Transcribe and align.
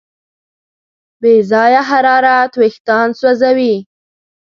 بې 1.21 1.33
ځایه 1.51 1.81
حرارت 1.89 2.51
وېښتيان 2.59 3.09
سوځوي. 3.19 3.75